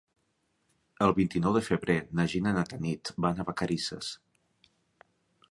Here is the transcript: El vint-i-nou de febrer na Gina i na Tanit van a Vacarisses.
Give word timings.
El 1.07 1.13
vint-i-nou 1.19 1.53
de 1.57 1.61
febrer 1.67 1.97
na 2.21 2.25
Gina 2.33 2.55
i 2.55 2.57
na 2.57 2.65
Tanit 2.73 3.13
van 3.27 3.45
a 3.45 3.47
Vacarisses. 3.53 4.11